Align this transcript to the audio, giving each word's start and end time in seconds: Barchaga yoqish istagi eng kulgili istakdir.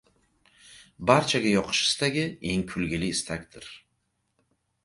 Barchaga 1.09 1.51
yoqish 1.57 1.83
istagi 1.87 2.25
eng 2.53 2.65
kulgili 2.73 3.13
istakdir. 3.19 3.73